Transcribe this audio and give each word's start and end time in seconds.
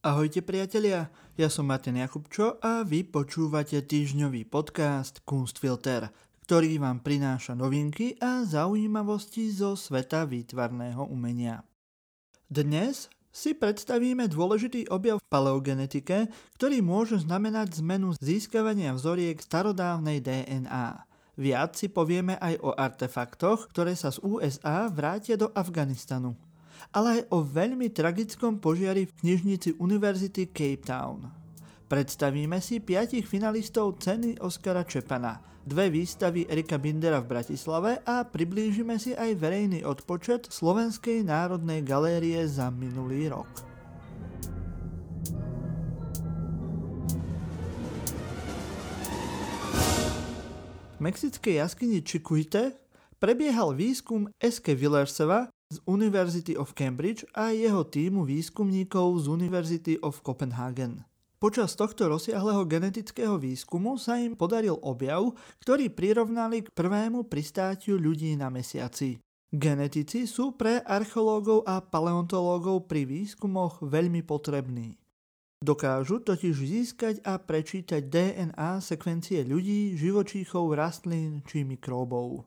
Ahojte 0.00 0.40
priatelia, 0.40 1.12
ja 1.36 1.52
som 1.52 1.68
Martin 1.68 2.00
Jakubčo 2.00 2.56
a 2.64 2.88
vy 2.88 3.04
počúvate 3.04 3.84
týždňový 3.84 4.48
podcast 4.48 5.20
Kunstfilter, 5.28 6.08
ktorý 6.48 6.80
vám 6.80 7.04
prináša 7.04 7.52
novinky 7.52 8.16
a 8.16 8.48
zaujímavosti 8.48 9.52
zo 9.52 9.76
sveta 9.76 10.24
výtvarného 10.24 11.04
umenia. 11.04 11.68
Dnes 12.48 13.12
si 13.28 13.52
predstavíme 13.52 14.24
dôležitý 14.24 14.88
objav 14.88 15.20
v 15.20 15.28
paleogenetike, 15.28 16.32
ktorý 16.56 16.80
môže 16.80 17.20
znamenať 17.20 17.84
zmenu 17.84 18.16
získavania 18.16 18.96
vzoriek 18.96 19.36
starodávnej 19.36 20.24
DNA. 20.24 20.96
Viac 21.36 21.76
si 21.76 21.92
povieme 21.92 22.40
aj 22.40 22.56
o 22.64 22.72
artefaktoch, 22.72 23.68
ktoré 23.68 23.92
sa 23.92 24.08
z 24.08 24.24
USA 24.24 24.88
vrátia 24.88 25.36
do 25.36 25.52
Afganistanu 25.52 26.40
ale 26.90 27.20
aj 27.20 27.22
o 27.30 27.44
veľmi 27.44 27.92
tragickom 27.92 28.58
požiari 28.58 29.04
v 29.04 29.16
knižnici 29.20 29.76
Univerzity 29.76 30.48
Cape 30.50 30.84
Town. 30.84 31.28
Predstavíme 31.90 32.62
si 32.62 32.78
piatich 32.78 33.26
finalistov 33.26 33.98
ceny 33.98 34.38
Oskara 34.38 34.86
Čepana, 34.86 35.42
dve 35.66 35.90
výstavy 35.90 36.46
Erika 36.46 36.78
Bindera 36.78 37.18
v 37.18 37.34
Bratislave 37.36 37.98
a 38.06 38.22
priblížime 38.22 38.94
si 38.96 39.12
aj 39.12 39.36
verejný 39.36 39.82
odpočet 39.82 40.48
Slovenskej 40.48 41.26
národnej 41.26 41.82
galérie 41.82 42.46
za 42.46 42.70
minulý 42.70 43.28
rok. 43.34 43.50
V 50.94 51.08
mexickej 51.08 51.64
jaskyni 51.64 52.04
Chiquite 52.04 52.76
prebiehal 53.16 53.72
výskum 53.72 54.28
Eske 54.36 54.76
Villerseva, 54.76 55.48
z 55.70 55.78
University 55.86 56.58
of 56.58 56.74
Cambridge 56.74 57.22
a 57.30 57.54
jeho 57.54 57.86
týmu 57.86 58.26
výskumníkov 58.26 59.22
z 59.22 59.24
University 59.30 59.94
of 60.02 60.18
Copenhagen. 60.26 61.06
Počas 61.38 61.78
tohto 61.78 62.10
rozsiahleho 62.10 62.66
genetického 62.66 63.38
výskumu 63.38 63.96
sa 63.96 64.18
im 64.18 64.34
podaril 64.34 64.76
objav, 64.82 65.30
ktorý 65.62 65.88
prirovnali 65.88 66.66
k 66.66 66.74
prvému 66.74 67.30
pristátiu 67.30 67.96
ľudí 67.96 68.34
na 68.34 68.50
mesiaci. 68.50 69.22
Genetici 69.50 70.26
sú 70.26 70.58
pre 70.58 70.82
archeológov 70.82 71.64
a 71.64 71.78
paleontológov 71.80 72.90
pri 72.90 73.06
výskumoch 73.06 73.80
veľmi 73.80 74.26
potrební. 74.26 74.98
Dokážu 75.62 76.20
totiž 76.20 76.56
získať 76.56 77.14
a 77.22 77.38
prečítať 77.38 78.10
DNA 78.10 78.82
sekvencie 78.82 79.46
ľudí, 79.46 79.94
živočíchov, 79.94 80.74
rastlín 80.74 81.46
či 81.46 81.62
mikróbov. 81.62 82.42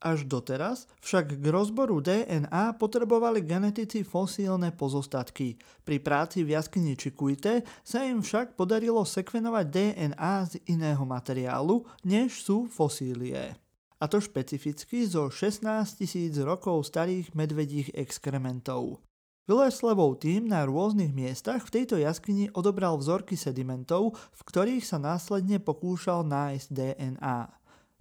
Až 0.00 0.24
doteraz 0.24 0.88
však 1.04 1.36
k 1.36 1.44
rozboru 1.52 2.00
DNA 2.00 2.80
potrebovali 2.80 3.44
genetici 3.44 4.00
fosílne 4.00 4.72
pozostatky. 4.72 5.60
Pri 5.84 6.00
práci 6.00 6.40
v 6.40 6.56
jaskyni 6.56 6.96
Čikuite 6.96 7.68
sa 7.84 8.08
im 8.08 8.24
však 8.24 8.56
podarilo 8.56 9.04
sekvenovať 9.04 9.66
DNA 9.68 10.34
z 10.48 10.52
iného 10.72 11.04
materiálu, 11.04 11.84
než 12.08 12.40
sú 12.40 12.64
fosílie. 12.64 13.52
A 14.00 14.08
to 14.08 14.24
špecificky 14.24 15.04
zo 15.04 15.28
16 15.28 15.68
tisíc 16.00 16.32
rokov 16.40 16.88
starých 16.88 17.36
medvedích 17.36 17.92
exkrementov. 17.92 19.04
Villeslevov 19.44 20.24
tým 20.24 20.48
na 20.48 20.64
rôznych 20.64 21.12
miestach 21.12 21.68
v 21.68 21.82
tejto 21.82 22.00
jaskyni 22.00 22.48
odobral 22.56 22.96
vzorky 22.96 23.36
sedimentov, 23.36 24.16
v 24.16 24.40
ktorých 24.48 24.80
sa 24.80 24.96
následne 24.96 25.60
pokúšal 25.60 26.24
nájsť 26.24 26.66
DNA. 26.72 27.59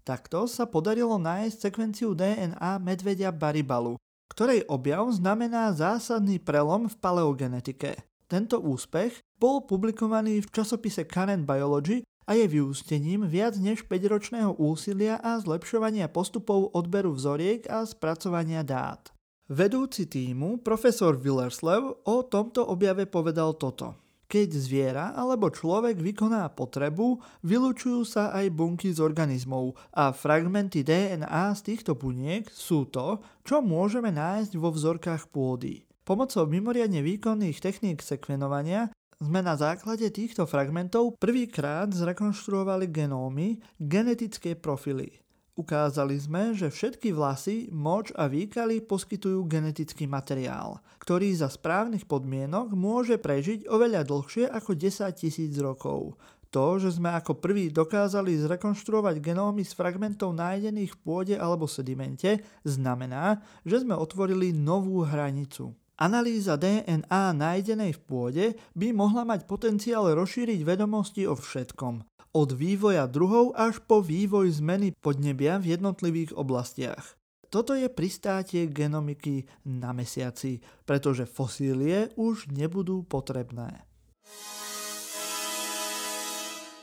Takto 0.10 0.50
sa 0.50 0.66
podarilo 0.66 1.22
nájsť 1.22 1.70
sekvenciu 1.70 2.18
DNA 2.18 2.82
medvedia 2.82 3.30
Baribalu, 3.30 3.94
ktorej 4.34 4.66
objav 4.66 5.06
znamená 5.14 5.70
zásadný 5.70 6.42
prelom 6.42 6.90
v 6.90 6.98
paleogenetike. 6.98 7.94
Tento 8.26 8.58
úspech 8.58 9.22
bol 9.38 9.70
publikovaný 9.70 10.42
v 10.42 10.50
časopise 10.50 11.06
Current 11.06 11.46
Biology 11.46 12.02
a 12.26 12.34
je 12.34 12.50
vyústením 12.50 13.30
viac 13.30 13.62
než 13.62 13.86
5-ročného 13.86 14.58
úsilia 14.58 15.22
a 15.22 15.38
zlepšovania 15.38 16.10
postupov 16.10 16.73
odberu 16.73 17.14
vzoriek 17.14 17.70
a 17.70 17.86
spracovania 17.86 18.66
dát. 18.66 19.14
Vedúci 19.45 20.10
týmu, 20.10 20.66
profesor 20.66 21.22
Willerslev, 21.22 22.02
o 22.10 22.26
tomto 22.26 22.66
objave 22.66 23.06
povedal 23.06 23.54
toto. 23.62 24.08
Keď 24.30 24.50
zviera 24.54 25.06
alebo 25.17 25.50
človek 25.50 25.98
vykoná 25.98 26.45
potrebu, 26.54 27.17
vylučujú 27.42 28.06
sa 28.06 28.30
aj 28.30 28.54
bunky 28.54 28.94
z 28.94 29.02
organizmov 29.02 29.73
a 29.90 30.14
fragmenty 30.14 30.86
DNA 30.86 31.58
z 31.58 31.62
týchto 31.73 31.98
buniek 31.98 32.45
sú 32.45 32.86
to, 32.94 33.26
čo 33.42 33.66
môžeme 33.66 34.14
nájsť 34.14 34.54
vo 34.54 34.70
vzorkách 34.70 35.34
pôdy. 35.34 35.82
Pomocou 36.06 36.45
mimoriadne 36.45 37.02
výkonných 37.02 37.58
techník 37.58 38.06
sekvenovania 38.06 38.94
sme 39.18 39.42
na 39.42 39.58
základe 39.58 40.06
týchto 40.14 40.45
fragmentov 40.45 41.18
prvýkrát 41.18 41.89
zrekonštruovali 41.89 42.86
genómy, 42.86 43.58
genetické 43.82 44.54
profily. 44.54 45.26
Ukázali 45.59 46.15
sme, 46.15 46.55
že 46.55 46.71
všetky 46.71 47.11
vlasy, 47.11 47.67
moč 47.67 48.15
a 48.15 48.31
výkaly 48.31 48.80
poskytujú 48.80 49.43
genetický 49.43 50.08
materiál, 50.08 50.80
ktorý 51.03 51.36
za 51.36 51.52
správnych 51.52 52.08
podmienok 52.08 52.71
môže 52.71 53.20
prežiť 53.20 53.67
oveľa 53.67 54.08
dlhšie 54.08 54.47
ako 54.47 54.71
10 54.80 55.11
tisíc 55.20 55.52
rokov. 55.59 56.15
To, 56.55 56.80
že 56.80 56.95
sme 56.95 57.11
ako 57.11 57.43
prvý 57.43 57.75
dokázali 57.75 58.39
zrekonštruovať 58.39 59.20
genómy 59.20 59.67
z 59.67 59.75
fragmentov 59.75 60.31
nájdených 60.31 60.95
v 60.95 61.02
pôde 61.03 61.36
alebo 61.36 61.67
sedimente, 61.67 62.39
znamená, 62.64 63.43
že 63.67 63.83
sme 63.83 63.99
otvorili 63.99 64.55
novú 64.55 65.03
hranicu. 65.03 65.76
Analýza 65.99 66.55
DNA 66.55 67.36
nájdenej 67.36 67.99
v 67.99 68.02
pôde 68.08 68.45
by 68.80 68.95
mohla 68.95 69.27
mať 69.27 69.43
potenciál 69.43 70.08
rozšíriť 70.15 70.64
vedomosti 70.64 71.27
o 71.27 71.36
všetkom, 71.36 72.19
od 72.34 72.50
vývoja 72.54 73.10
druhov 73.10 73.58
až 73.58 73.82
po 73.84 74.04
vývoj 74.06 74.62
zmeny 74.62 74.94
podnebia 74.94 75.58
v 75.58 75.78
jednotlivých 75.78 76.38
oblastiach. 76.38 77.17
Toto 77.50 77.73
je 77.73 77.90
pristátie 77.90 78.70
genomiky 78.70 79.50
na 79.66 79.90
mesiaci, 79.90 80.62
pretože 80.86 81.26
fosílie 81.26 82.14
už 82.14 82.54
nebudú 82.54 83.02
potrebné. 83.10 83.89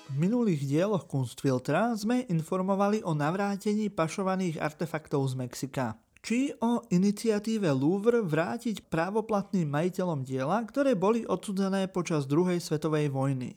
V 0.06 0.15
minulých 0.15 0.62
dieloch 0.67 1.06
Kunstfiltra 1.06 1.95
sme 1.95 2.27
informovali 2.31 3.03
o 3.06 3.15
navrátení 3.15 3.91
pašovaných 3.91 4.59
artefaktov 4.59 5.27
z 5.31 5.35
Mexika 5.47 5.99
či 6.27 6.51
o 6.59 6.83
iniciatíve 6.91 7.71
Louvre 7.71 8.19
vrátiť 8.19 8.91
právoplatným 8.91 9.71
majiteľom 9.71 10.27
diela, 10.27 10.59
ktoré 10.67 10.99
boli 10.99 11.23
odsudzené 11.23 11.87
počas 11.87 12.27
druhej 12.27 12.59
svetovej 12.59 13.15
vojny. 13.15 13.55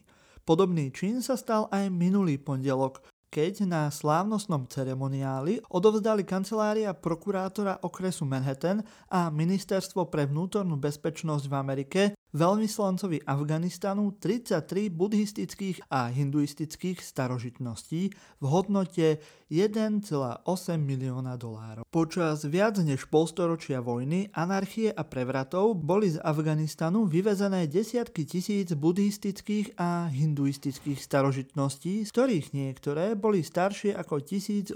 Podobný 0.50 0.90
čin 0.90 1.22
sa 1.22 1.38
stal 1.38 1.70
aj 1.70 1.94
minulý 1.94 2.42
pondelok, 2.42 3.06
keď 3.30 3.70
na 3.70 3.82
slávnostnom 3.94 4.66
ceremoniáli 4.66 5.62
odovzdali 5.70 6.26
kancelária 6.26 6.92
prokurátora 6.98 7.86
okresu 7.86 8.26
Manhattan 8.26 8.82
a 9.08 9.30
Ministerstvo 9.30 10.10
pre 10.10 10.26
vnútornú 10.26 10.76
bezpečnosť 10.82 11.46
v 11.46 11.54
Amerike 11.54 12.02
veľvyslancovi 12.34 13.26
Afganistanu 13.26 14.14
33 14.18 14.94
buddhistických 14.94 15.90
a 15.90 16.14
hinduistických 16.14 17.02
starožitností 17.02 18.14
v 18.14 18.46
hodnote 18.46 19.18
1,8 19.50 20.46
milióna 20.78 21.34
dolárov. 21.42 21.82
Počas 21.90 22.46
viac 22.46 22.78
než 22.86 23.10
polstoročia 23.10 23.82
vojny, 23.82 24.30
anarchie 24.30 24.94
a 24.94 25.02
prevratov 25.02 25.74
boli 25.74 26.14
z 26.14 26.22
Afganistanu 26.22 27.10
vyvezené 27.10 27.66
desiatky 27.66 28.30
tisíc 28.30 28.78
buddhistických 28.78 29.74
a 29.82 30.06
hinduistických 30.14 31.02
starožitností, 31.02 32.06
z 32.06 32.10
ktorých 32.14 32.54
niektoré 32.54 33.18
boli 33.20 33.44
staršie 33.44 33.92
ako 33.94 34.24
1800 34.24 34.74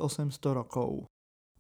rokov. 0.52 1.08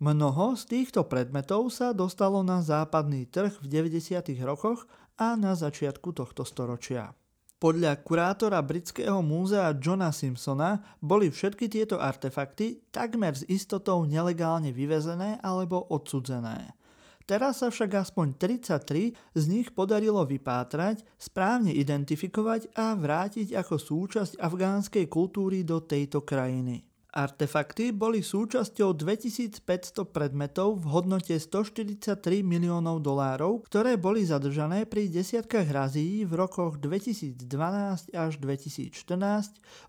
Mnoho 0.03 0.59
z 0.59 0.63
týchto 0.67 1.07
predmetov 1.07 1.71
sa 1.71 1.95
dostalo 1.95 2.43
na 2.43 2.59
západný 2.59 3.23
trh 3.31 3.55
v 3.63 3.87
90. 3.87 4.19
rokoch 4.43 4.83
a 5.15 5.39
na 5.39 5.55
začiatku 5.55 6.11
tohto 6.11 6.43
storočia. 6.43 7.15
Podľa 7.63 8.03
kurátora 8.03 8.59
britského 8.59 9.23
múzea 9.23 9.71
Johna 9.79 10.11
Simpsona 10.11 10.83
boli 10.99 11.31
všetky 11.31 11.71
tieto 11.71 11.95
artefakty 11.95 12.83
takmer 12.91 13.31
s 13.39 13.47
istotou 13.47 14.03
nelegálne 14.03 14.75
vyvezené 14.75 15.39
alebo 15.39 15.87
odsudzené. 15.87 16.75
Teraz 17.23 17.63
sa 17.63 17.71
však 17.71 18.03
aspoň 18.03 18.35
33 18.35 19.15
z 19.15 19.43
nich 19.47 19.71
podarilo 19.71 20.27
vypátrať, 20.27 21.07
správne 21.15 21.71
identifikovať 21.71 22.75
a 22.75 22.91
vrátiť 22.99 23.55
ako 23.55 23.75
súčasť 23.79 24.43
afgánskej 24.43 25.07
kultúry 25.07 25.63
do 25.63 25.79
tejto 25.79 26.27
krajiny. 26.27 26.83
Artefakty 27.13 27.93
boli 27.93 28.25
súčasťou 28.25 28.97
2500 28.97 29.61
predmetov 30.09 30.81
v 30.81 30.85
hodnote 30.97 31.37
143 31.37 32.41
miliónov 32.41 33.05
dolárov, 33.05 33.61
ktoré 33.69 34.01
boli 34.01 34.25
zadržané 34.25 34.89
pri 34.89 35.13
desiatkách 35.13 35.69
razií 35.69 36.25
v 36.25 36.33
rokoch 36.33 36.81
2012 36.81 38.17
až 38.17 38.31
2014 38.41 38.97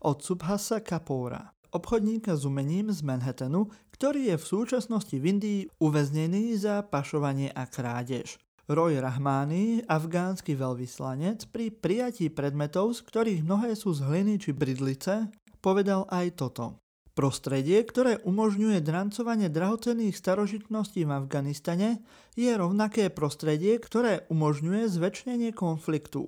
od 0.05 0.17
Subhasa 0.21 0.85
Kapoora, 0.85 1.57
obchodníka 1.73 2.37
s 2.37 2.45
umením 2.45 2.93
z 2.93 3.01
Manhattanu, 3.01 3.73
ktorý 3.95 4.35
je 4.35 4.37
v 4.43 4.49
súčasnosti 4.59 5.15
v 5.15 5.25
Indii 5.39 5.61
uväznený 5.79 6.59
za 6.59 6.83
pašovanie 6.83 7.55
a 7.55 7.71
krádež. 7.71 8.43
Roy 8.67 8.99
Rahmani, 8.99 9.87
afgánsky 9.87 10.59
veľvyslanec, 10.59 11.47
pri 11.55 11.71
prijatí 11.71 12.27
predmetov, 12.33 12.99
z 12.99 13.07
ktorých 13.07 13.41
mnohé 13.47 13.79
sú 13.79 13.95
z 13.95 14.03
hliny 14.03 14.43
či 14.43 14.51
bridlice, 14.51 15.31
povedal 15.63 16.11
aj 16.11 16.35
toto. 16.35 16.83
Prostredie, 17.15 17.79
ktoré 17.87 18.19
umožňuje 18.27 18.83
drancovanie 18.83 19.47
drahocenných 19.47 20.19
starožitností 20.19 21.07
v 21.07 21.15
Afganistane, 21.15 22.03
je 22.35 22.51
rovnaké 22.51 23.07
prostredie, 23.15 23.79
ktoré 23.79 24.27
umožňuje 24.27 24.91
zväčšnenie 24.91 25.55
konfliktu. 25.55 26.27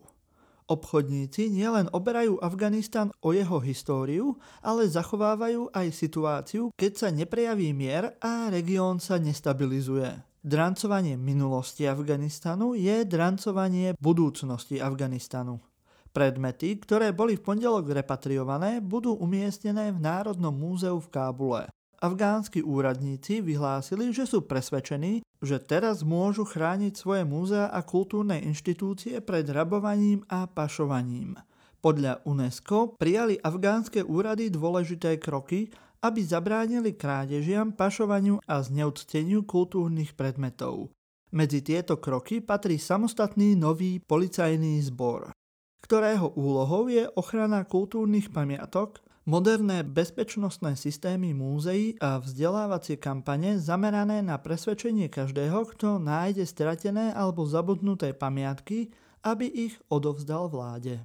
Obchodníci 0.67 1.47
nielen 1.47 1.87
oberajú 1.95 2.43
Afganistan 2.43 3.15
o 3.23 3.31
jeho 3.31 3.63
históriu, 3.63 4.35
ale 4.67 4.91
zachovávajú 4.91 5.71
aj 5.71 5.95
situáciu, 5.95 6.75
keď 6.75 6.93
sa 6.99 7.09
neprejaví 7.15 7.71
mier 7.71 8.19
a 8.19 8.51
región 8.51 8.99
sa 8.99 9.15
nestabilizuje. 9.23 10.11
Drancovanie 10.43 11.15
minulosti 11.15 11.87
Afganistanu 11.87 12.75
je 12.75 13.07
drancovanie 13.07 13.95
budúcnosti 13.99 14.83
Afganistanu. 14.83 15.63
Predmety, 16.11 16.83
ktoré 16.83 17.15
boli 17.15 17.39
v 17.39 17.47
pondelok 17.47 18.03
repatriované, 18.03 18.83
budú 18.83 19.15
umiestnené 19.15 19.95
v 19.95 20.03
Národnom 20.03 20.51
múzeu 20.51 20.99
v 20.99 21.13
Kábule. 21.15 21.71
Afgánsky 21.97 22.61
úradníci 22.61 23.41
vyhlásili, 23.41 24.13
že 24.13 24.29
sú 24.29 24.45
presvedčení, 24.45 25.25
že 25.41 25.57
teraz 25.57 26.05
môžu 26.05 26.45
chrániť 26.45 26.93
svoje 26.93 27.25
múzea 27.25 27.73
a 27.73 27.81
kultúrne 27.81 28.37
inštitúcie 28.45 29.25
pred 29.25 29.49
rabovaním 29.49 30.21
a 30.29 30.45
pašovaním. 30.45 31.41
Podľa 31.81 32.21
UNESCO 32.29 33.01
prijali 33.01 33.41
afgánske 33.41 34.05
úrady 34.05 34.53
dôležité 34.53 35.17
kroky, 35.17 35.73
aby 36.05 36.21
zabránili 36.21 36.93
krádežiam, 36.93 37.73
pašovaniu 37.73 38.45
a 38.45 38.61
zneúcteniu 38.61 39.49
kultúrnych 39.49 40.13
predmetov. 40.13 40.93
Medzi 41.33 41.65
tieto 41.65 41.97
kroky 41.97 42.45
patrí 42.45 42.77
samostatný 42.77 43.57
nový 43.57 44.05
policajný 44.05 44.85
zbor, 44.85 45.33
ktorého 45.81 46.35
úlohou 46.37 46.93
je 46.93 47.09
ochrana 47.17 47.65
kultúrnych 47.65 48.29
pamiatok, 48.35 49.06
moderné 49.27 49.83
bezpečnostné 49.83 50.79
systémy 50.79 51.35
múzeí 51.35 51.99
a 51.99 52.23
vzdelávacie 52.23 52.95
kampane 52.97 53.59
zamerané 53.59 54.23
na 54.23 54.39
presvedčenie 54.39 55.11
každého, 55.11 55.67
kto 55.75 55.99
nájde 55.99 56.47
stratené 56.47 57.11
alebo 57.11 57.43
zabudnuté 57.43 58.15
pamiatky, 58.15 58.95
aby 59.27 59.51
ich 59.51 59.75
odovzdal 59.91 60.47
vláde. 60.47 61.03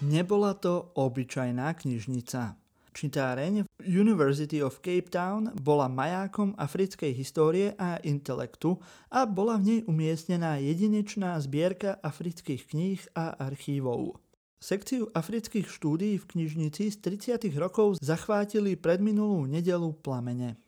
Nebola 0.00 0.56
to 0.56 0.96
obyčajná 0.96 1.76
knižnica. 1.76 2.56
Čitáreň 2.98 3.68
University 3.86 4.58
of 4.58 4.82
Cape 4.82 5.06
Town 5.06 5.54
bola 5.54 5.86
majákom 5.86 6.56
africkej 6.58 7.14
histórie 7.14 7.70
a 7.78 8.00
intelektu 8.02 8.80
a 9.12 9.22
bola 9.22 9.54
v 9.60 9.62
nej 9.62 9.80
umiestnená 9.86 10.58
jedinečná 10.58 11.38
zbierka 11.38 11.94
afrických 12.02 12.62
kníh 12.66 12.98
a 13.14 13.38
archívov. 13.38 14.18
Sekciu 14.58 15.06
afrických 15.14 15.70
štúdií 15.70 16.18
v 16.18 16.28
knižnici 16.34 16.90
z 16.90 16.98
30. 16.98 17.46
rokov 17.62 17.94
zachvátili 18.02 18.74
predminulú 18.74 19.46
nedelu 19.46 19.94
plamene. 20.02 20.58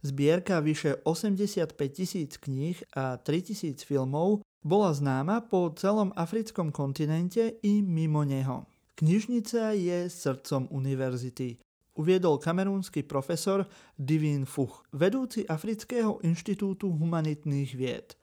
Zbierka 0.00 0.64
vyše 0.64 1.04
85 1.04 1.76
tisíc 1.92 2.40
kníh 2.40 2.80
a 2.96 3.20
3 3.20 3.52
tisíc 3.52 3.84
filmov 3.84 4.40
bola 4.64 4.96
známa 4.96 5.44
po 5.44 5.68
celom 5.76 6.08
africkom 6.16 6.72
kontinente 6.72 7.60
i 7.60 7.84
mimo 7.84 8.24
neho. 8.24 8.64
Knižnica 8.96 9.76
je 9.76 10.08
srdcom 10.08 10.72
univerzity, 10.72 11.60
uviedol 12.00 12.40
kamerúnsky 12.40 13.04
profesor 13.04 13.68
Divin 14.00 14.48
Fuch, 14.48 14.88
vedúci 14.96 15.44
Afrického 15.44 16.16
inštitútu 16.24 16.88
humanitných 16.96 17.76
vied. 17.76 18.16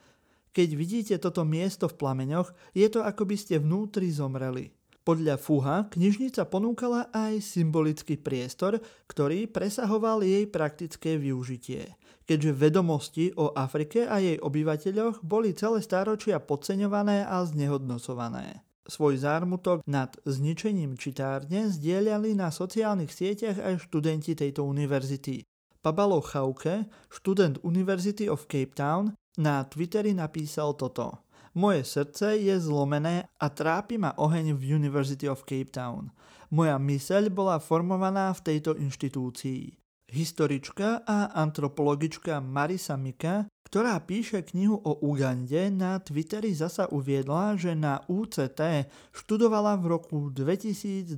Keď 0.49 0.69
vidíte 0.73 1.15
toto 1.21 1.45
miesto 1.45 1.85
v 1.85 1.97
plameňoch, 2.01 2.73
je 2.73 2.89
to 2.89 3.05
ako 3.05 3.29
by 3.29 3.37
ste 3.37 3.61
vnútri 3.61 4.09
zomreli. 4.09 4.80
Podľa 5.01 5.41
Fuha 5.41 5.89
knižnica 5.89 6.45
ponúkala 6.45 7.09
aj 7.09 7.41
symbolický 7.41 8.21
priestor, 8.21 8.77
ktorý 9.09 9.49
presahoval 9.49 10.21
jej 10.21 10.45
praktické 10.45 11.17
využitie, 11.17 11.97
keďže 12.29 12.51
vedomosti 12.53 13.25
o 13.33 13.49
Afrike 13.57 14.05
a 14.05 14.21
jej 14.21 14.37
obyvateľoch 14.37 15.25
boli 15.25 15.57
celé 15.57 15.81
stáročia 15.81 16.37
podceňované 16.37 17.25
a 17.25 17.41
znehodnocované. 17.41 18.61
Svoj 18.85 19.25
zármutok 19.25 19.81
nad 19.89 20.13
zničením 20.21 20.93
čitárne 21.01 21.73
zdieľali 21.73 22.37
na 22.37 22.53
sociálnych 22.53 23.09
sieťach 23.09 23.57
aj 23.57 23.89
študenti 23.89 24.37
tejto 24.37 24.69
univerzity. 24.69 25.41
Pabalo 25.81 26.21
Chauke, 26.21 26.85
študent 27.09 27.57
University 27.65 28.29
of 28.29 28.45
Cape 28.45 28.77
Town, 28.77 29.17
na 29.41 29.65
Twitteri 29.65 30.13
napísal 30.13 30.77
toto. 30.77 31.25
Moje 31.51 31.83
srdce 31.83 32.39
je 32.39 32.55
zlomené 32.59 33.27
a 33.35 33.47
trápi 33.51 33.99
ma 33.99 34.15
oheň 34.15 34.55
v 34.55 34.75
University 34.75 35.27
of 35.27 35.43
Cape 35.43 35.71
Town. 35.71 36.11
Moja 36.51 36.79
myseľ 36.79 37.27
bola 37.31 37.59
formovaná 37.59 38.31
v 38.31 38.43
tejto 38.55 38.79
inštitúcii. 38.79 39.75
Historička 40.11 41.07
a 41.07 41.31
antropologička 41.35 42.43
Marisa 42.43 42.99
Mika 42.99 43.47
ktorá 43.71 44.03
píše 44.03 44.43
knihu 44.51 44.83
o 44.83 44.99
Ugande, 44.99 45.71
na 45.71 45.95
Twitteri 45.95 46.51
zasa 46.51 46.91
uviedla, 46.91 47.55
že 47.55 47.71
na 47.71 48.03
UCT 48.03 48.91
študovala 49.15 49.79
v 49.79 49.95
roku 49.95 50.27
2002 50.27 51.15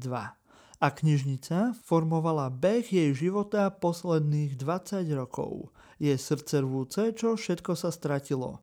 a 0.77 0.87
knižnica 0.93 1.73
formovala 1.81 2.53
beh 2.53 2.85
jej 2.85 3.09
života 3.17 3.73
posledných 3.73 4.53
20 4.53 5.01
rokov. 5.17 5.73
Je 5.97 6.13
srdcervúce, 6.13 7.17
čo 7.17 7.33
všetko 7.33 7.73
sa 7.73 7.89
stratilo. 7.89 8.61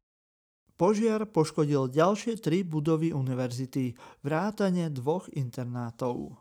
Požiar 0.81 1.29
poškodil 1.29 1.93
ďalšie 1.93 2.41
tri 2.41 2.65
budovy 2.65 3.13
univerzity, 3.13 3.93
vrátane 4.25 4.89
dvoch 4.89 5.29
internátov. 5.29 6.41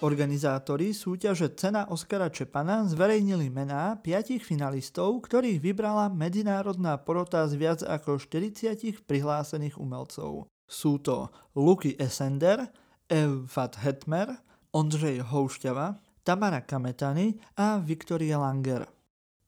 Organizátori 0.00 0.96
súťaže 0.96 1.52
Cena 1.52 1.92
Oskara 1.92 2.32
Čepana 2.32 2.88
zverejnili 2.88 3.52
mená 3.52 4.00
piatich 4.00 4.40
finalistov, 4.40 5.28
ktorých 5.28 5.60
vybrala 5.60 6.08
medzinárodná 6.08 6.96
porota 6.96 7.44
z 7.44 7.60
viac 7.60 7.80
ako 7.84 8.16
40 8.16 9.04
prihlásených 9.04 9.76
umelcov. 9.76 10.48
Sú 10.64 11.04
to 11.04 11.28
Luky 11.52 12.00
Esender, 12.00 12.64
Ev 13.12 13.44
Hetmer, 13.76 14.40
Ondřej 14.72 15.20
Houšťava, 15.28 16.00
Tamara 16.24 16.64
Kametany 16.64 17.36
a 17.60 17.76
Viktoria 17.76 18.40
Langer. 18.40 19.01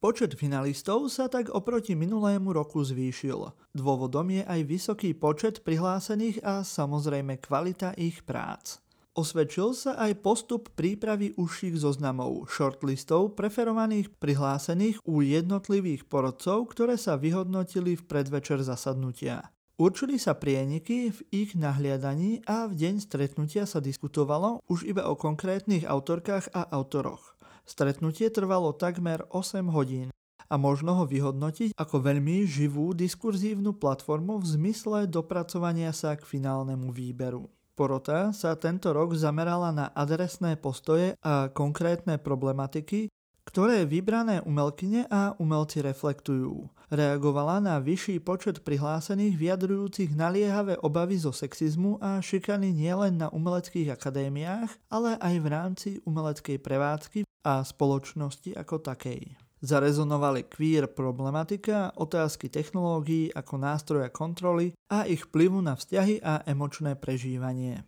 Počet 0.04 0.36
finalistov 0.36 1.08
sa 1.08 1.32
tak 1.32 1.48
oproti 1.48 1.96
minulému 1.96 2.52
roku 2.52 2.84
zvýšil. 2.84 3.56
Dôvodom 3.72 4.36
je 4.36 4.44
aj 4.44 4.60
vysoký 4.68 5.16
počet 5.16 5.64
prihlásených 5.64 6.44
a 6.44 6.60
samozrejme 6.60 7.40
kvalita 7.40 7.96
ich 7.96 8.20
prác. 8.20 8.84
Osvedčil 9.16 9.72
sa 9.72 9.96
aj 9.96 10.20
postup 10.20 10.68
prípravy 10.76 11.32
užších 11.40 11.80
zoznamov, 11.80 12.52
shortlistov 12.52 13.32
preferovaných 13.32 14.12
prihlásených 14.20 15.00
u 15.08 15.24
jednotlivých 15.24 16.04
porodcov, 16.04 16.68
ktoré 16.76 17.00
sa 17.00 17.16
vyhodnotili 17.16 17.96
v 17.96 18.04
predvečer 18.04 18.60
zasadnutia. 18.60 19.56
Určili 19.80 20.20
sa 20.20 20.36
prieniky 20.36 21.16
v 21.16 21.18
ich 21.32 21.56
nahliadaní 21.56 22.44
a 22.44 22.70
v 22.70 22.76
deň 22.76 22.94
stretnutia 23.02 23.64
sa 23.64 23.80
diskutovalo 23.80 24.60
už 24.68 24.84
iba 24.84 25.08
o 25.08 25.16
konkrétnych 25.16 25.88
autorkách 25.88 26.52
a 26.52 26.68
autoroch. 26.76 27.33
Stretnutie 27.64 28.28
trvalo 28.28 28.76
takmer 28.76 29.24
8 29.32 29.72
hodín 29.72 30.12
a 30.52 30.54
možno 30.60 31.00
ho 31.00 31.04
vyhodnotiť 31.08 31.72
ako 31.74 31.96
veľmi 32.04 32.44
živú 32.44 32.92
diskurzívnu 32.92 33.74
platformu 33.80 34.36
v 34.36 34.46
zmysle 34.46 35.08
dopracovania 35.08 35.90
sa 35.96 36.12
k 36.14 36.22
finálnemu 36.28 36.92
výberu. 36.92 37.48
Porota 37.74 38.30
sa 38.30 38.54
tento 38.54 38.94
rok 38.94 39.18
zamerala 39.18 39.74
na 39.74 39.90
adresné 39.90 40.54
postoje 40.54 41.18
a 41.26 41.50
konkrétne 41.50 42.22
problematiky, 42.22 43.10
ktoré 43.44 43.84
vybrané 43.84 44.40
umelkyne 44.42 45.06
a 45.12 45.36
umelci 45.36 45.84
reflektujú. 45.84 46.68
Reagovala 46.88 47.60
na 47.60 47.76
vyšší 47.80 48.20
počet 48.24 48.64
prihlásených 48.64 49.36
vyjadrujúcich 49.36 50.16
naliehavé 50.16 50.80
obavy 50.80 51.20
zo 51.20 51.30
sexizmu 51.30 52.00
a 52.00 52.20
šikany 52.20 52.72
nielen 52.72 53.20
na 53.20 53.28
umeleckých 53.28 53.94
akadémiách, 53.94 54.70
ale 54.88 55.16
aj 55.20 55.34
v 55.38 55.46
rámci 55.46 55.90
umeleckej 56.02 56.58
prevádzky 56.60 57.20
a 57.44 57.60
spoločnosti 57.60 58.56
ako 58.56 58.80
takej. 58.80 59.36
Zarezonovali 59.64 60.44
queer 60.44 60.92
problematika, 60.92 61.88
otázky 61.96 62.52
technológií 62.52 63.32
ako 63.32 63.56
nástroja 63.56 64.12
kontroly 64.12 64.76
a 64.92 65.08
ich 65.08 65.24
vplyvu 65.24 65.64
na 65.64 65.72
vzťahy 65.72 66.20
a 66.20 66.44
emočné 66.44 67.00
prežívanie. 67.00 67.80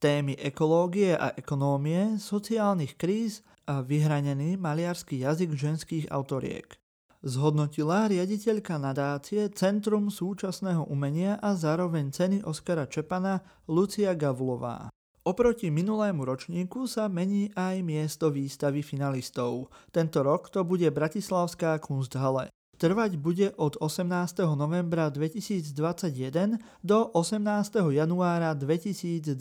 Témy 0.00 0.38
ekológie 0.40 1.12
a 1.12 1.34
ekonómie, 1.36 2.16
sociálnych 2.16 2.96
kríz 2.96 3.44
a 3.68 3.84
vyhranený 3.84 4.56
maliarský 4.56 5.20
jazyk 5.20 5.52
ženských 5.52 6.08
autoriek. 6.08 6.80
Zhodnotila 7.20 8.08
riaditeľka 8.08 8.80
nadácie 8.80 9.52
Centrum 9.52 10.08
súčasného 10.08 10.88
umenia 10.88 11.36
a 11.36 11.52
zároveň 11.52 12.08
ceny 12.08 12.46
Oskara 12.48 12.88
Čepana 12.88 13.44
Lucia 13.68 14.16
Gavulová. 14.16 14.88
Oproti 15.28 15.68
minulému 15.68 16.24
ročníku 16.24 16.88
sa 16.88 17.04
mení 17.12 17.52
aj 17.52 17.84
miesto 17.84 18.32
výstavy 18.32 18.80
finalistov. 18.80 19.68
Tento 19.92 20.24
rok 20.24 20.48
to 20.48 20.64
bude 20.64 20.88
Bratislavská 20.88 21.76
Kunsthalle. 21.84 22.48
Trvať 22.78 23.18
bude 23.18 23.50
od 23.58 23.74
18. 23.76 24.08
novembra 24.54 25.10
2021 25.10 26.62
do 26.80 26.98
18. 27.12 27.44
januára 27.90 28.54
2022. 28.54 29.34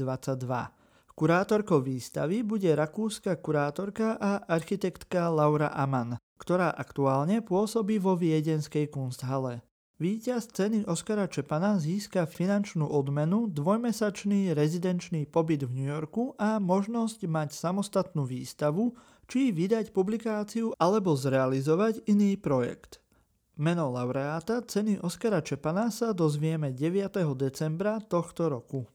Kurátorkou 1.17 1.81
výstavy 1.81 2.45
bude 2.45 2.69
rakúska 2.77 3.41
kurátorka 3.41 4.21
a 4.21 4.37
architektka 4.45 5.33
Laura 5.33 5.73
Amann, 5.73 6.21
ktorá 6.37 6.69
aktuálne 6.69 7.41
pôsobí 7.41 7.97
vo 7.97 8.13
viedenskej 8.13 8.85
Kunsthalle. 8.93 9.65
Výťaz 9.97 10.53
ceny 10.53 10.85
Oskara 10.85 11.25
Čepana 11.25 11.81
získa 11.81 12.29
finančnú 12.29 12.85
odmenu, 12.85 13.49
dvojmesačný 13.49 14.53
rezidenčný 14.53 15.25
pobyt 15.25 15.65
v 15.65 15.81
New 15.81 15.89
Yorku 15.89 16.37
a 16.37 16.61
možnosť 16.61 17.25
mať 17.25 17.49
samostatnú 17.49 18.21
výstavu, 18.21 18.93
či 19.25 19.49
vydať 19.49 19.97
publikáciu 19.97 20.77
alebo 20.77 21.17
zrealizovať 21.17 22.05
iný 22.13 22.37
projekt. 22.37 23.01
Meno 23.57 23.89
laureáta 23.89 24.61
ceny 24.61 25.01
Oskara 25.01 25.41
Čepana 25.41 25.89
sa 25.89 26.13
dozvieme 26.13 26.77
9. 26.77 27.25
decembra 27.33 27.97
tohto 28.05 28.53
roku. 28.53 28.85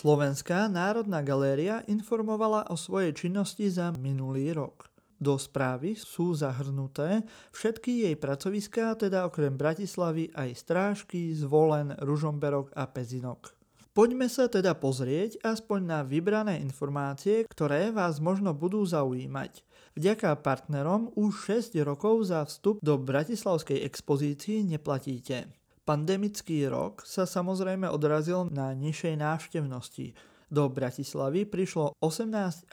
Slovenská 0.00 0.64
národná 0.72 1.20
galéria 1.20 1.84
informovala 1.84 2.72
o 2.72 2.76
svojej 2.80 3.12
činnosti 3.12 3.68
za 3.68 3.92
minulý 4.00 4.56
rok. 4.56 4.88
Do 5.20 5.36
správy 5.36 5.92
sú 5.92 6.32
zahrnuté 6.32 7.20
všetky 7.52 8.08
jej 8.08 8.16
pracoviská, 8.16 8.96
teda 8.96 9.28
okrem 9.28 9.60
Bratislavy 9.60 10.32
aj 10.32 10.56
Strážky, 10.56 11.36
Zvolen, 11.36 11.92
Ružomberok 12.00 12.72
a 12.72 12.88
Pezinok. 12.88 13.52
Poďme 13.92 14.32
sa 14.32 14.48
teda 14.48 14.72
pozrieť 14.72 15.36
aspoň 15.44 15.80
na 15.84 16.00
vybrané 16.00 16.64
informácie, 16.64 17.44
ktoré 17.44 17.92
vás 17.92 18.24
možno 18.24 18.56
budú 18.56 18.80
zaujímať. 18.80 19.60
Vďaka 20.00 20.32
partnerom 20.40 21.12
už 21.12 21.60
6 21.60 21.76
rokov 21.84 22.32
za 22.32 22.40
vstup 22.48 22.80
do 22.80 22.96
Bratislavskej 22.96 23.84
expozícii 23.84 24.64
neplatíte. 24.64 25.59
Pandemický 25.90 26.70
rok 26.70 27.02
sa 27.02 27.26
samozrejme 27.26 27.90
odrazil 27.90 28.46
na 28.46 28.70
nižšej 28.78 29.26
návštevnosti. 29.26 30.14
Do 30.46 30.70
Bratislavy 30.70 31.50
prišlo 31.50 31.98
18,5 31.98 32.70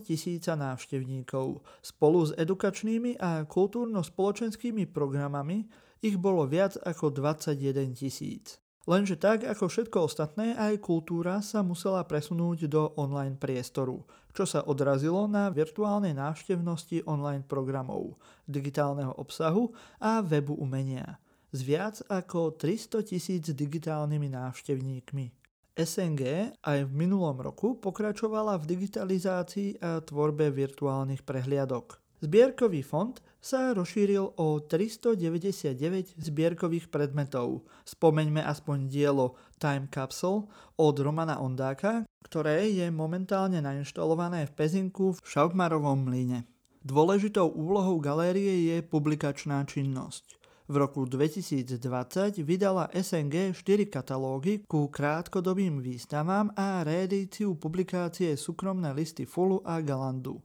tisíca 0.00 0.56
návštevníkov. 0.56 1.60
Spolu 1.84 2.20
s 2.24 2.32
edukačnými 2.32 3.20
a 3.20 3.44
kultúrno-spoločenskými 3.44 4.88
programami 4.88 5.68
ich 6.00 6.16
bolo 6.16 6.48
viac 6.48 6.80
ako 6.80 7.12
21 7.12 7.92
tisíc. 7.92 8.56
Lenže 8.88 9.20
tak 9.20 9.44
ako 9.44 9.68
všetko 9.68 10.08
ostatné, 10.08 10.56
aj 10.56 10.80
kultúra 10.80 11.44
sa 11.44 11.60
musela 11.60 12.08
presunúť 12.08 12.72
do 12.72 12.88
online 12.96 13.36
priestoru, 13.36 14.00
čo 14.32 14.48
sa 14.48 14.64
odrazilo 14.64 15.28
na 15.28 15.52
virtuálnej 15.52 16.16
návštevnosti 16.16 17.04
online 17.04 17.44
programov, 17.44 18.16
digitálneho 18.48 19.12
obsahu 19.20 19.76
a 20.00 20.24
webu 20.24 20.56
umenia 20.56 21.20
s 21.56 21.64
viac 21.64 22.04
ako 22.12 22.52
300 22.60 23.00
tisíc 23.08 23.48
digitálnymi 23.48 24.28
návštevníkmi. 24.36 25.32
SNG 25.76 26.52
aj 26.60 26.88
v 26.88 26.92
minulom 26.92 27.36
roku 27.40 27.80
pokračovala 27.80 28.60
v 28.60 28.76
digitalizácii 28.76 29.80
a 29.80 30.04
tvorbe 30.04 30.52
virtuálnych 30.52 31.24
prehliadok. 31.24 32.00
Zbierkový 32.24 32.80
fond 32.80 33.12
sa 33.44 33.76
rozšíril 33.76 34.40
o 34.40 34.56
399 34.64 36.16
zbierkových 36.16 36.88
predmetov. 36.88 37.68
Spomeňme 37.84 38.40
aspoň 38.40 38.88
dielo 38.88 39.36
Time 39.60 39.92
Capsule 39.92 40.48
od 40.80 40.96
Romana 40.96 41.36
Ondáka, 41.44 42.08
ktoré 42.24 42.72
je 42.72 42.88
momentálne 42.88 43.60
nainštalované 43.60 44.48
v 44.48 44.56
Pezinku 44.56 45.12
v 45.12 45.20
Šaukmarovom 45.28 46.08
mlyne. 46.08 46.48
Dôležitou 46.86 47.52
úlohou 47.52 48.00
galérie 48.00 48.72
je 48.72 48.76
publikačná 48.80 49.60
činnosť. 49.68 50.35
V 50.66 50.82
roku 50.82 51.06
2020 51.06 52.42
vydala 52.42 52.90
SNG 52.90 53.54
4 53.54 53.86
katalógy 53.86 54.66
ku 54.66 54.90
krátkodobým 54.90 55.78
výstavám 55.78 56.50
a 56.58 56.82
reedíciu 56.82 57.54
publikácie 57.54 58.34
súkromné 58.34 58.90
listy 58.90 59.30
Fulu 59.30 59.62
a 59.62 59.78
Galandu. 59.78 60.42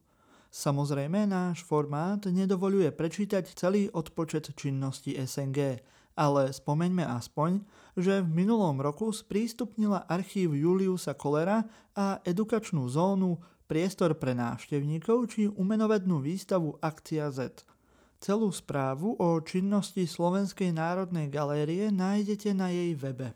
Samozrejme, 0.54 1.26
náš 1.26 1.66
formát 1.66 2.22
nedovoluje 2.30 2.94
prečítať 2.94 3.50
celý 3.58 3.90
odpočet 3.90 4.54
činnosti 4.54 5.18
SNG, 5.18 5.82
ale 6.14 6.54
spomeňme 6.54 7.02
aspoň, 7.02 7.66
že 7.98 8.22
v 8.22 8.46
minulom 8.46 8.78
roku 8.78 9.10
sprístupnila 9.10 10.06
archív 10.06 10.54
Juliusa 10.54 11.18
Kolera 11.18 11.66
a 11.98 12.22
edukačnú 12.22 12.86
zónu 12.94 13.42
Priestor 13.66 14.14
pre 14.14 14.38
návštevníkov 14.38 15.34
či 15.34 15.50
umenovednú 15.50 16.22
výstavu 16.22 16.78
Akcia 16.78 17.34
Z– 17.34 17.66
Celú 18.22 18.54
správu 18.54 19.18
o 19.18 19.42
činnosti 19.42 20.06
Slovenskej 20.06 20.70
národnej 20.70 21.26
galérie 21.26 21.90
nájdete 21.90 22.54
na 22.54 22.70
jej 22.70 22.94
webe. 22.94 23.34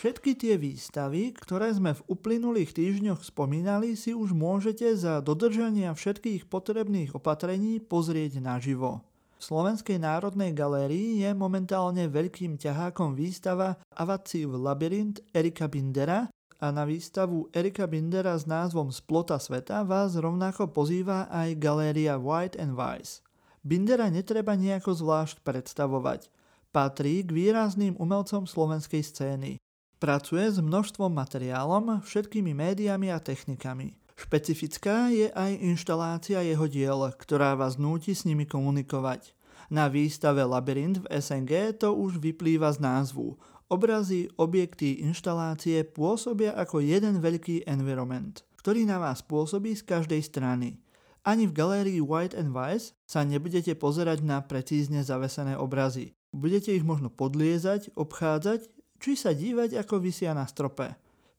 Všetky 0.00 0.32
tie 0.32 0.56
výstavy, 0.56 1.36
ktoré 1.36 1.68
sme 1.76 1.92
v 1.92 2.00
uplynulých 2.08 2.72
týždňoch 2.72 3.20
spomínali, 3.20 4.00
si 4.00 4.16
už 4.16 4.32
môžete 4.32 4.96
za 4.96 5.20
dodržania 5.20 5.92
všetkých 5.92 6.48
potrebných 6.48 7.12
opatrení 7.12 7.84
pozrieť 7.84 8.40
naživo. 8.40 9.04
V 9.36 9.52
Slovenskej 9.52 10.00
národnej 10.00 10.56
galérii 10.56 11.20
je 11.20 11.36
momentálne 11.36 12.08
veľkým 12.08 12.56
ťahákom 12.56 13.12
výstava 13.12 13.76
Avaciv 13.92 14.56
labyrint 14.56 15.20
Erika 15.36 15.68
Bindera, 15.68 16.32
a 16.60 16.68
na 16.68 16.84
výstavu 16.84 17.48
Erika 17.56 17.88
Bindera 17.88 18.36
s 18.36 18.44
názvom 18.44 18.92
Splota 18.92 19.40
sveta 19.40 19.80
vás 19.80 20.12
rovnako 20.12 20.68
pozýva 20.68 21.24
aj 21.32 21.56
galéria 21.56 22.20
White 22.20 22.60
and 22.60 22.76
Vice. 22.76 23.24
Bindera 23.64 24.12
netreba 24.12 24.52
nejako 24.60 24.92
zvlášť 24.92 25.40
predstavovať. 25.40 26.28
Patrí 26.68 27.24
k 27.24 27.32
výrazným 27.32 27.96
umelcom 27.96 28.44
slovenskej 28.44 29.00
scény. 29.00 29.50
Pracuje 29.96 30.48
s 30.52 30.60
množstvom 30.60 31.12
materiálom, 31.12 32.04
všetkými 32.04 32.52
médiami 32.52 33.08
a 33.08 33.20
technikami. 33.20 33.96
Špecifická 34.20 35.08
je 35.08 35.32
aj 35.32 35.64
inštalácia 35.64 36.44
jeho 36.44 36.68
diel, 36.68 37.08
ktorá 37.16 37.56
vás 37.56 37.80
núti 37.80 38.12
s 38.12 38.28
nimi 38.28 38.44
komunikovať. 38.44 39.32
Na 39.72 39.88
výstave 39.88 40.44
Labyrint 40.44 41.04
v 41.04 41.08
SNG 41.08 41.72
to 41.80 41.96
už 41.96 42.20
vyplýva 42.20 42.68
z 42.76 42.84
názvu. 42.84 43.40
Obrazy, 43.70 44.26
objekty, 44.34 44.98
inštalácie 44.98 45.86
pôsobia 45.86 46.58
ako 46.58 46.82
jeden 46.82 47.22
veľký 47.22 47.70
environment, 47.70 48.42
ktorý 48.58 48.82
na 48.82 48.98
vás 48.98 49.22
pôsobí 49.22 49.78
z 49.78 49.86
každej 49.86 50.26
strany. 50.26 50.82
Ani 51.22 51.46
v 51.46 51.54
galérii 51.54 52.02
White 52.02 52.34
and 52.34 52.50
Vice 52.50 52.98
sa 53.06 53.22
nebudete 53.22 53.78
pozerať 53.78 54.26
na 54.26 54.42
precízne 54.42 55.06
zavesené 55.06 55.54
obrazy. 55.54 56.18
Budete 56.34 56.74
ich 56.74 56.82
možno 56.82 57.14
podliezať, 57.14 57.94
obchádzať, 57.94 58.66
či 58.98 59.14
sa 59.14 59.30
dívať 59.38 59.78
ako 59.86 60.02
vysia 60.02 60.34
na 60.34 60.50
strope. 60.50 60.90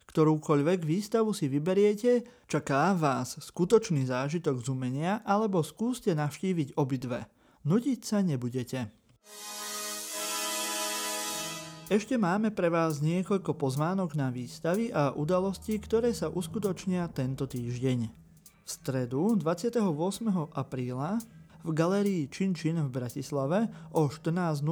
Ktorúkoľvek 0.08 0.88
výstavu 0.88 1.36
si 1.36 1.52
vyberiete, 1.52 2.24
čaká 2.48 2.96
vás 2.96 3.44
skutočný 3.44 4.08
zážitok 4.08 4.64
z 4.64 4.72
umenia 4.72 5.20
alebo 5.28 5.60
skúste 5.68 6.16
navštíviť 6.16 6.80
obidve. 6.80 7.28
Nudiť 7.68 8.00
sa 8.08 8.24
nebudete. 8.24 8.88
Ešte 11.92 12.16
máme 12.16 12.56
pre 12.56 12.72
vás 12.72 13.04
niekoľko 13.04 13.52
pozvánok 13.60 14.16
na 14.16 14.32
výstavy 14.32 14.96
a 14.96 15.12
udalosti, 15.12 15.76
ktoré 15.76 16.16
sa 16.16 16.32
uskutočnia 16.32 17.12
tento 17.12 17.44
týždeň. 17.44 18.08
V 18.64 18.70
stredu 18.72 19.36
28. 19.36 19.76
apríla 20.56 21.20
v 21.68 21.70
galérii 21.76 22.32
Čin 22.32 22.56
v 22.56 22.88
Bratislave 22.88 23.68
o 23.92 24.08
14.00 24.08 24.64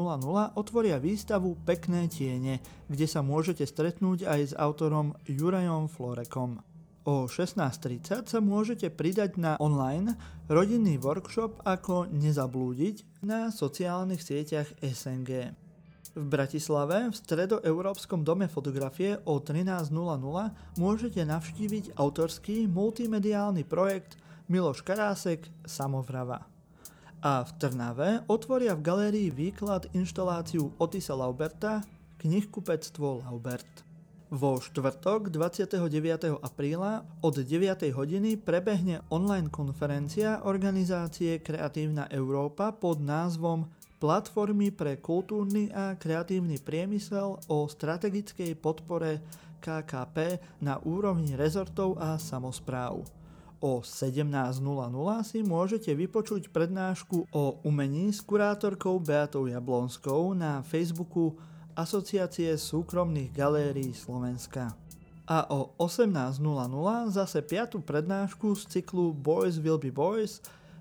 otvoria 0.56 0.96
výstavu 0.96 1.60
Pekné 1.68 2.08
tiene, 2.08 2.64
kde 2.88 3.04
sa 3.04 3.20
môžete 3.20 3.68
stretnúť 3.68 4.24
aj 4.24 4.40
s 4.40 4.54
autorom 4.56 5.12
Jurajom 5.28 5.92
Florekom. 5.92 6.64
O 7.04 7.28
16.30 7.28 8.32
sa 8.32 8.40
môžete 8.40 8.88
pridať 8.96 9.36
na 9.36 9.60
online 9.60 10.16
rodinný 10.48 10.96
workshop 10.96 11.68
ako 11.68 12.08
nezablúdiť 12.16 13.28
na 13.28 13.52
sociálnych 13.52 14.24
sieťach 14.24 14.72
SNG. 14.80 15.52
V 16.18 16.25
Bratislave 16.25 17.13
v 17.13 17.16
Stredoeurópskom 17.16 18.25
dome 18.25 18.50
fotografie 18.50 19.22
o 19.30 19.38
13.00 19.38 19.94
môžete 20.82 21.22
navštíviť 21.22 21.94
autorský 21.94 22.66
multimediálny 22.66 23.62
projekt 23.62 24.18
Miloš 24.50 24.82
Karásek 24.82 25.46
Samovrava. 25.70 26.50
A 27.22 27.46
v 27.46 27.51
Trnave 27.62 28.10
otvoria 28.25 28.74
v 28.74 28.82
galérii 28.82 29.30
výklad 29.30 29.92
inštaláciu 29.94 30.74
Otisa 30.82 31.13
Lauberta 31.13 31.86
Knihkupectvo 32.18 33.22
Laubert. 33.22 33.86
Vo 34.30 34.62
štvrtok 34.62 35.30
29. 35.30 36.42
apríla 36.42 37.06
od 37.22 37.36
9. 37.38 37.89
hodiny 37.94 38.38
prebehne 38.38 39.06
online 39.13 39.50
konferencia 39.50 40.42
organizácie 40.46 41.42
Kreatívna 41.42 42.10
Európa 42.10 42.74
pod 42.74 43.01
názvom 43.01 43.70
Platformy 44.00 44.72
pre 44.72 44.96
kultúrny 44.96 45.75
a 45.75 46.00
kreatívny 46.00 46.56
priemysel 46.63 47.36
o 47.51 47.68
strategickej 47.68 48.56
podpore 48.56 49.20
KKP 49.60 50.39
na 50.63 50.79
úrovni 50.88 51.36
rezortov 51.36 52.00
a 52.00 52.15
samozpráv. 52.15 53.03
O 53.60 53.84
17.00 53.84 54.63
si 55.27 55.44
môžete 55.44 55.91
vypočuť 55.91 56.48
prednášku 56.48 57.27
o 57.36 57.60
umení 57.68 58.15
s 58.15 58.24
kurátorkou 58.24 59.03
Beatou 59.03 59.51
Jablonskou 59.51 60.32
na 60.32 60.63
Facebooku 60.63 61.36
Asociácie 61.75 62.56
súkromných 62.56 63.36
galérií 63.36 63.91
Slovenska. 63.91 64.79
A 65.27 65.44
o 65.51 65.75
18.00 65.75 66.39
zase 67.12 67.44
piatu 67.44 67.84
prednášku 67.84 68.56
z 68.56 68.79
cyklu 68.79 69.12
Boys 69.12 69.60
Will 69.60 69.75
Be 69.75 69.91
Boys 69.91 70.39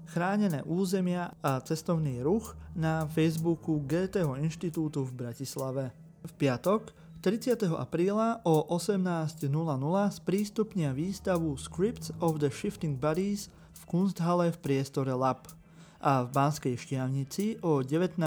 chránené 0.09 0.65
územia 0.65 1.37
a 1.45 1.61
cestovný 1.61 2.25
ruch 2.25 2.57
na 2.73 3.05
Facebooku 3.07 3.85
Goetheho 3.85 4.41
inštitútu 4.41 5.05
v 5.05 5.13
Bratislave. 5.13 5.93
V 6.25 6.33
piatok 6.35 6.97
30. 7.21 7.69
apríla 7.77 8.41
o 8.47 8.65
18.00 8.73 9.51
sprístupnia 10.09 10.95
výstavu 10.95 11.59
Scripts 11.61 12.15
of 12.23 12.41
the 12.41 12.49
Shifting 12.49 12.97
Bodies 12.97 13.53
v 13.75 13.83
Kunsthale 13.85 14.55
v 14.55 14.59
priestore 14.63 15.13
Lab. 15.13 15.51
A 15.99 16.23
v 16.25 16.31
Banskej 16.31 16.79
Štiavnici 16.79 17.59
o 17.61 17.83
19.00 17.83 18.23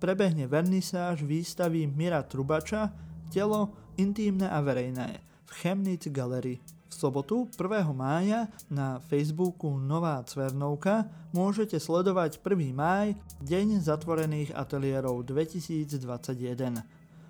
prebehne 0.00 0.48
vernisáž 0.48 1.22
výstavy 1.22 1.84
Mira 1.84 2.24
Trubača 2.24 2.88
Telo 3.28 3.76
intímne 4.00 4.48
a 4.48 4.64
verejné 4.64 5.20
v 5.44 5.50
Chemnitz 5.60 6.08
Gallery. 6.08 6.77
V 6.88 6.94
sobotu 6.96 7.44
1. 7.52 7.92
mája 7.92 8.48
na 8.72 8.96
Facebooku 9.12 9.76
Nová 9.76 10.24
Cvernovka 10.24 11.04
môžete 11.36 11.76
sledovať 11.76 12.40
1. 12.40 12.72
máj, 12.72 13.12
Deň 13.44 13.84
zatvorených 13.84 14.56
ateliérov 14.56 15.20
2021. 15.20 16.80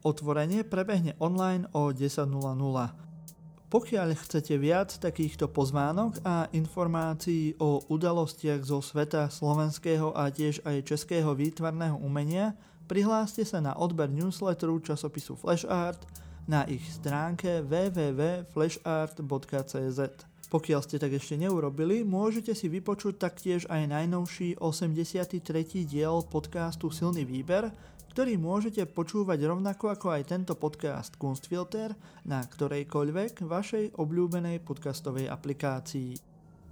Otvorenie 0.07 0.63
prebehne 0.63 1.19
online 1.19 1.67
o 1.75 1.91
10.00. 1.91 2.31
Pokiaľ 3.69 4.09
chcete 4.15 4.55
viac 4.63 4.95
takýchto 4.95 5.51
pozvánok 5.51 6.23
a 6.23 6.47
informácií 6.55 7.59
o 7.59 7.83
udalostiach 7.91 8.63
zo 8.63 8.79
sveta 8.79 9.27
slovenského 9.27 10.15
a 10.15 10.31
tiež 10.31 10.63
aj 10.63 10.87
českého 10.87 11.35
výtvarného 11.35 11.99
umenia, 11.99 12.55
prihláste 12.87 13.43
sa 13.43 13.59
na 13.59 13.75
odber 13.75 14.07
newsletteru 14.09 14.79
časopisu 14.81 15.35
Flashart 15.35 16.01
na 16.49 16.65
ich 16.65 16.81
stránke 16.89 17.61
www.flashart.cz. 17.63 20.01
Pokiaľ 20.49 20.81
ste 20.81 20.97
tak 20.97 21.13
ešte 21.13 21.37
neurobili, 21.37 22.09
môžete 22.09 22.57
si 22.57 22.73
vypočuť 22.73 23.21
taktiež 23.21 23.69
aj 23.69 23.85
najnovší 23.85 24.57
83. 24.57 25.45
diel 25.85 26.25
podcastu 26.25 26.89
Silný 26.89 27.29
výber, 27.29 27.69
ktorý 28.17 28.41
môžete 28.41 28.89
počúvať 28.89 29.45
rovnako 29.45 29.93
ako 29.93 30.09
aj 30.11 30.33
tento 30.33 30.57
podcast 30.57 31.21
Kunstfilter 31.21 31.93
na 32.25 32.41
ktorejkoľvek 32.41 33.45
vašej 33.45 34.01
obľúbenej 34.01 34.65
podcastovej 34.65 35.29
aplikácii. 35.29 36.17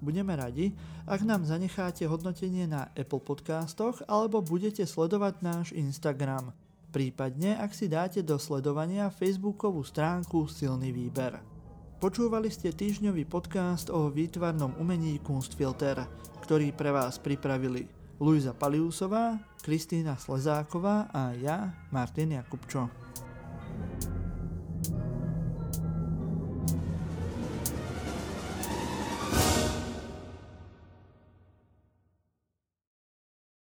Budeme 0.00 0.40
radi, 0.40 0.72
ak 1.04 1.20
nám 1.22 1.44
zanecháte 1.44 2.08
hodnotenie 2.08 2.64
na 2.64 2.88
Apple 2.96 3.20
podcastoch 3.20 4.00
alebo 4.08 4.40
budete 4.40 4.88
sledovať 4.88 5.44
náš 5.44 5.76
Instagram. 5.76 6.65
Prípadne, 6.96 7.60
ak 7.60 7.76
si 7.76 7.92
dáte 7.92 8.24
do 8.24 8.40
sledovania 8.40 9.12
facebookovú 9.12 9.84
stránku 9.84 10.48
Silný 10.48 10.96
výber. 10.96 11.44
Počúvali 12.00 12.48
ste 12.48 12.72
týždňový 12.72 13.28
podcast 13.28 13.92
o 13.92 14.08
výtvarnom 14.08 14.72
umení 14.80 15.20
Kunstfilter, 15.20 16.08
ktorý 16.40 16.72
pre 16.72 16.88
vás 16.88 17.20
pripravili 17.20 17.84
Luisa 18.16 18.56
Paliusová, 18.56 19.36
Kristýna 19.60 20.16
Slezáková 20.16 21.12
a 21.12 21.36
ja, 21.36 21.68
Martin 21.92 22.32
Jakubčo. 22.32 23.05